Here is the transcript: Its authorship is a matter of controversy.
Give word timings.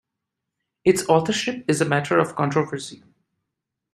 Its 0.83 1.07
authorship 1.09 1.63
is 1.67 1.79
a 1.79 1.85
matter 1.85 2.17
of 2.17 2.33
controversy. 2.35 3.03